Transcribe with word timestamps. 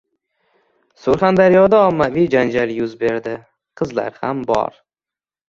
Surxondaryoda 1.01 1.81
ommaviy 1.89 2.25
janjal 2.37 2.73
yuz 2.79 2.97
berdi. 3.03 3.37
Qizlar 3.83 4.19
ham 4.25 4.43
bor 4.51 4.83